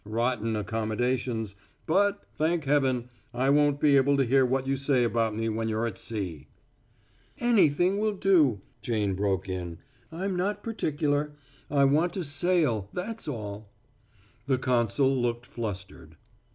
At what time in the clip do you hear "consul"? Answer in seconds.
14.57-15.15